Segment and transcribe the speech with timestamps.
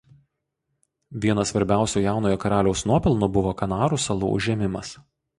[1.25, 4.95] Vienas svarbiausių jaunojo karaliaus nuopelnų buvo Kanarų salų užėmimas.